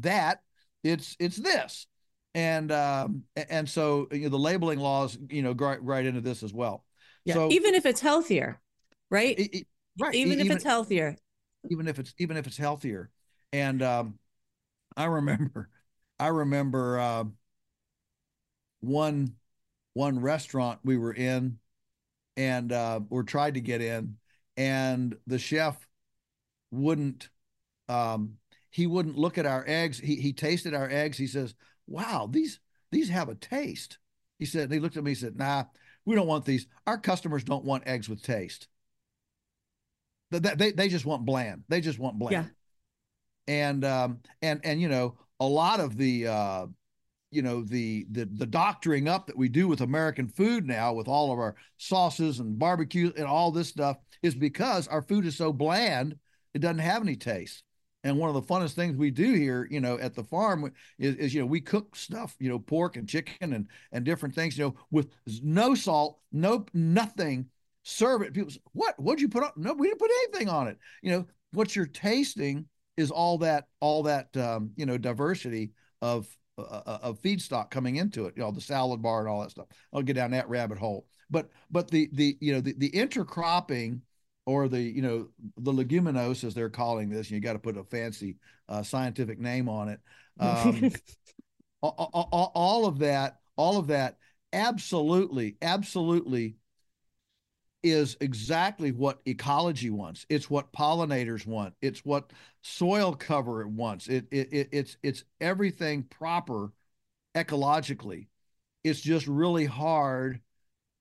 that 0.01 0.43
it's 0.85 1.17
it's 1.19 1.37
this. 1.37 1.87
And 2.35 2.71
um 2.71 3.25
and 3.37 3.69
so 3.69 4.09
you 4.13 4.21
know, 4.21 4.29
the 4.29 4.39
labeling 4.39 4.79
laws 4.79 5.19
you 5.29 5.43
know 5.43 5.53
right, 5.53 5.83
right 5.83 6.07
into 6.07 6.21
this 6.21 6.43
as 6.43 6.53
well. 6.53 6.85
Yeah 7.25 7.35
so, 7.35 7.51
even 7.51 7.75
if 7.75 7.87
it's 7.87 8.01
healthier 8.01 8.61
right? 9.11 9.39
It, 9.39 9.55
it, 9.55 9.67
right 9.99 10.15
even, 10.15 10.33
even 10.33 10.47
if 10.47 10.53
it's 10.57 10.65
healthier. 10.65 11.17
Even 11.69 11.89
if 11.89 11.99
it's 11.99 12.15
even 12.19 12.37
if 12.37 12.47
it's 12.47 12.57
healthier. 12.57 13.11
And 13.53 13.83
um 13.83 14.19
i 14.97 15.05
remember 15.05 15.69
i 16.19 16.29
remember 16.29 16.99
uh, 16.99 17.25
one 18.81 19.35
one 19.95 20.21
restaurant 20.21 20.81
we 20.85 20.97
were 20.97 21.13
in 21.13 21.59
and 22.37 22.73
uh 22.73 23.01
or 23.11 23.23
tried 23.23 23.55
to 23.55 23.61
get 23.61 23.81
in 23.81 24.17
and 24.57 25.17
the 25.27 25.39
chef 25.39 25.77
wouldn't 26.71 27.29
um 27.89 28.35
he 28.71 28.87
wouldn't 28.87 29.19
look 29.19 29.37
at 29.37 29.47
our 29.47 29.65
eggs. 29.67 29.99
He 29.99 30.17
he 30.17 30.33
tasted 30.33 30.75
our 30.75 30.89
eggs. 30.89 31.19
He 31.19 31.27
says, 31.27 31.55
"Wow, 31.87 32.29
these 32.31 32.61
these 32.91 33.09
have 33.09 33.29
a 33.29 33.35
taste." 33.35 33.99
He 34.39 34.47
said. 34.47 34.73
He 34.73 34.79
looked 34.79 34.97
at 34.97 35.05
me. 35.05 35.11
He 35.11 35.17
said, 35.17 35.37
"Nah, 35.37 35.65
we 36.05 36.15
don't 36.15 36.29
want 36.29 36.45
these. 36.45 36.67
Our 36.87 36.99
customers 36.99 37.45
don't 37.45 37.65
want 37.65 37.87
eggs 37.87 38.09
with 38.09 38.23
taste. 38.23 38.69
They 40.31 40.39
they, 40.39 40.71
they 40.71 40.89
just 40.89 41.05
want 41.05 41.25
bland. 41.25 41.65
They 41.69 41.81
just 41.81 41.99
want 41.99 42.19
bland." 42.19 42.33
Yeah. 42.33 42.45
And 43.49 43.85
um 43.85 44.21
and 44.43 44.61
and 44.63 44.81
you 44.81 44.89
know 44.89 45.19
a 45.41 45.47
lot 45.47 45.81
of 45.81 45.97
the 45.97 46.29
uh 46.29 46.67
you 47.33 47.43
know 47.43 47.63
the 47.63 48.07
the 48.11 48.25
the 48.27 48.47
doctoring 48.47 49.09
up 49.09 49.27
that 49.27 49.37
we 49.37 49.49
do 49.49 49.67
with 49.67 49.81
American 49.81 50.29
food 50.29 50.67
now 50.67 50.93
with 50.93 51.09
all 51.09 51.33
of 51.33 51.39
our 51.39 51.57
sauces 51.77 52.39
and 52.39 52.59
barbecue 52.59 53.13
and 53.17 53.27
all 53.27 53.51
this 53.51 53.69
stuff 53.69 53.97
is 54.23 54.35
because 54.35 54.87
our 54.87 55.03
food 55.03 55.27
is 55.27 55.37
so 55.37 55.53
bland 55.53 56.17
it 56.55 56.61
doesn't 56.61 56.79
have 56.79 57.03
any 57.03 57.17
taste. 57.17 57.63
And 58.03 58.19
one 58.19 58.35
of 58.35 58.35
the 58.35 58.55
funnest 58.55 58.73
things 58.73 58.97
we 58.97 59.11
do 59.11 59.35
here, 59.35 59.69
you 59.71 59.81
know, 59.81 59.99
at 59.99 60.15
the 60.15 60.25
farm 60.25 60.73
is, 60.99 61.17
is, 61.17 61.35
you 61.35 61.41
know, 61.41 61.47
we 61.47 61.61
cook 61.61 61.95
stuff, 61.95 62.35
you 62.39 62.49
know, 62.49 62.59
pork 62.59 62.97
and 62.97 63.09
chicken 63.09 63.53
and 63.53 63.69
and 63.93 64.05
different 64.05 64.35
things, 64.35 64.57
you 64.57 64.65
know, 64.65 64.75
with 64.91 65.11
no 65.43 65.75
salt, 65.75 66.19
no 66.33 66.65
nothing. 66.73 67.47
Serve 67.83 68.23
it. 68.23 68.35
People, 68.35 68.51
say, 68.51 68.61
what? 68.73 68.99
What'd 68.99 69.21
you 69.21 69.29
put 69.29 69.43
on? 69.43 69.51
No, 69.57 69.73
we 69.73 69.89
didn't 69.89 70.01
put 70.01 70.11
anything 70.25 70.49
on 70.49 70.69
it. 70.69 70.79
You 71.03 71.13
know, 71.13 71.27
what 71.53 71.75
you're 71.75 71.87
tasting 71.87 72.67
is 72.97 73.11
all 73.11 73.39
that 73.39 73.67
all 73.81 74.03
that 74.05 74.35
um, 74.37 74.71
you 74.77 74.87
know 74.87 74.99
diversity 74.99 75.73
of 76.03 76.27
uh, 76.59 76.63
uh 76.63 76.99
of 77.03 77.21
feedstock 77.21 77.71
coming 77.71 77.97
into 77.97 78.27
it. 78.27 78.35
You 78.37 78.43
know, 78.43 78.51
the 78.51 78.61
salad 78.61 79.03
bar 79.03 79.21
and 79.21 79.29
all 79.29 79.41
that 79.43 79.51
stuff. 79.51 79.67
I'll 79.93 80.03
get 80.03 80.15
down 80.15 80.31
that 80.33 80.49
rabbit 80.49 80.79
hole. 80.79 81.07
But 81.31 81.51
but 81.71 81.91
the 81.91 82.09
the 82.13 82.37
you 82.41 82.53
know 82.53 82.61
the 82.61 82.75
the 82.77 82.91
intercropping 82.91 84.01
or 84.51 84.69
the 84.69 84.81
you 84.81 85.01
know 85.01 85.29
the 85.59 85.73
leguminose 85.73 86.43
as 86.43 86.55
they're 86.55 86.69
calling 86.69 87.09
this. 87.09 87.29
And 87.29 87.37
you 87.37 87.41
got 87.41 87.53
to 87.53 87.59
put 87.59 87.77
a 87.77 87.85
fancy 87.85 88.37
uh, 88.69 88.83
scientific 88.83 89.39
name 89.39 89.69
on 89.69 89.89
it. 89.89 90.01
Um, 90.41 90.93
all, 91.83 92.11
all, 92.13 92.53
all, 92.55 92.87
of 92.87 92.99
that, 92.99 93.39
all 93.57 93.79
of 93.79 93.87
that, 93.89 94.17
absolutely, 94.53 95.57
absolutely 95.63 96.57
is 97.83 98.17
exactly 98.21 98.91
what 98.91 99.21
ecology 99.25 99.89
wants. 99.91 100.27
It's 100.29 100.51
what 100.51 100.73
pollinators 100.73 101.47
want. 101.47 101.75
It's 101.81 102.05
what 102.05 102.33
soil 102.63 103.15
cover 103.15 103.67
wants. 103.67 104.09
It, 104.09 104.27
it, 104.31 104.53
it 104.53 104.69
it's 104.73 104.97
it's 105.03 105.25
everything 105.41 106.03
proper 106.03 106.73
ecologically. 107.35 108.27
It's 108.83 109.01
just 109.01 109.27
really 109.27 109.67
hard 109.67 110.41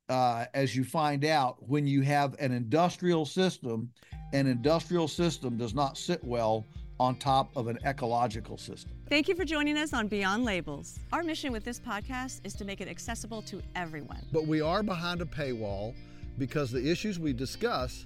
uh, 0.09 0.45
as 0.53 0.75
you 0.75 0.83
find 0.83 1.23
out 1.23 1.57
when 1.69 1.87
you 1.87 2.01
have 2.01 2.35
an 2.39 2.51
industrial 2.51 3.25
system. 3.25 3.89
An 4.33 4.47
industrial 4.47 5.07
system 5.07 5.57
does 5.57 5.73
not 5.73 5.97
sit 5.97 6.23
well 6.23 6.65
on 6.99 7.15
top 7.15 7.55
of 7.55 7.67
an 7.67 7.79
ecological 7.85 8.57
system. 8.57 8.91
Thank 9.07 9.27
you 9.27 9.35
for 9.35 9.45
joining 9.45 9.77
us 9.77 9.93
on 9.93 10.07
Beyond 10.07 10.43
Labels. 10.43 10.99
Our 11.13 11.23
mission 11.23 11.51
with 11.51 11.63
this 11.63 11.79
podcast 11.79 12.41
is 12.43 12.53
to 12.55 12.65
make 12.65 12.81
it 12.81 12.87
accessible 12.87 13.41
to 13.43 13.61
everyone. 13.75 14.25
But 14.31 14.45
we 14.45 14.61
are 14.61 14.83
behind 14.83 15.21
a 15.21 15.25
paywall 15.25 15.95
because 16.37 16.71
the 16.71 16.91
issues 16.91 17.17
we 17.17 17.33
discuss 17.33 18.05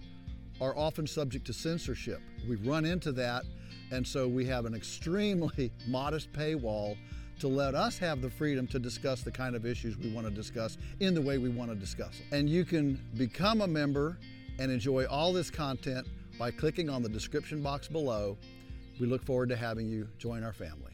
are 0.62 0.78
often 0.78 1.08
subject 1.08 1.46
to 1.48 1.54
censorship. 1.54 2.22
We've 2.48 2.66
run 2.66 2.86
into 2.86 3.12
that, 3.14 3.44
and 3.92 4.06
so 4.06 4.28
we 4.28 4.46
have 4.46 4.66
an 4.66 4.76
extremely 4.76 5.72
modest 5.88 6.32
paywall 6.32 6.96
to 7.44 7.50
let 7.50 7.76
us 7.76 7.98
have 7.98 8.22
the 8.22 8.30
freedom 8.30 8.66
to 8.66 8.80
discuss 8.80 9.22
the 9.22 9.30
kind 9.30 9.54
of 9.54 9.66
issues 9.66 9.98
we 9.98 10.10
want 10.10 10.26
to 10.26 10.32
discuss 10.32 10.78
in 11.02 11.14
the 11.14 11.22
way 11.22 11.38
we 11.38 11.50
want 11.50 11.70
to 11.70 11.76
discuss 11.76 12.18
them. 12.20 12.28
And 12.32 12.50
you 12.50 12.64
can 12.64 12.98
become 13.18 13.60
a 13.60 13.68
member 13.68 14.18
and 14.60 14.72
enjoy 14.72 15.04
all 15.08 15.34
this 15.34 15.52
content 15.52 16.08
by 16.40 16.52
clicking 16.52 16.90
on 16.90 17.04
the 17.04 17.10
description 17.10 17.62
box 17.62 17.90
below. 17.90 18.38
We 18.98 19.08
look 19.08 19.26
forward 19.26 19.50
to 19.50 19.58
having 19.58 19.90
you 19.90 20.08
join 20.18 20.42
our 20.42 20.54
family. 20.54 20.93